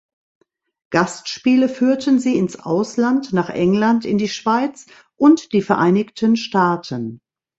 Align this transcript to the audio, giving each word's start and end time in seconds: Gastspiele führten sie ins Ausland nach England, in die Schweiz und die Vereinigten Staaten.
Gastspiele 0.89 1.69
führten 1.69 2.17
sie 2.19 2.35
ins 2.35 2.55
Ausland 2.59 3.33
nach 3.33 3.51
England, 3.51 4.03
in 4.03 4.17
die 4.17 4.29
Schweiz 4.29 4.87
und 5.15 5.53
die 5.53 5.61
Vereinigten 5.61 6.37
Staaten. 6.37 7.21